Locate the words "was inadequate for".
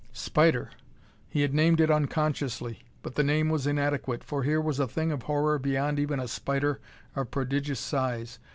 3.49-4.41